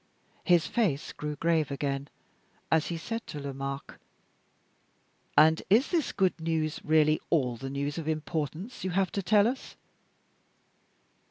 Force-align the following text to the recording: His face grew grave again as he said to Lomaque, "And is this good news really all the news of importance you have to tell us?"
His 0.43 0.65
face 0.65 1.13
grew 1.13 1.35
grave 1.35 1.69
again 1.69 2.07
as 2.71 2.87
he 2.87 2.97
said 2.97 3.27
to 3.27 3.39
Lomaque, 3.39 3.99
"And 5.37 5.61
is 5.69 5.91
this 5.91 6.11
good 6.11 6.33
news 6.41 6.81
really 6.83 7.21
all 7.29 7.55
the 7.55 7.69
news 7.69 7.99
of 7.99 8.07
importance 8.07 8.83
you 8.83 8.89
have 8.89 9.11
to 9.11 9.21
tell 9.21 9.47
us?" 9.47 9.75